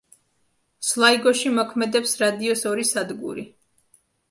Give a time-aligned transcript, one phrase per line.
[0.91, 3.47] სლაიგოში მოქმედებს რადიოს ორი სადგური.